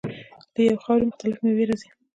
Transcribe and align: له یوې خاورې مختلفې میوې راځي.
له 0.53 0.59
یوې 0.67 0.77
خاورې 0.83 1.03
مختلفې 1.09 1.41
میوې 1.45 1.65
راځي. 1.69 1.89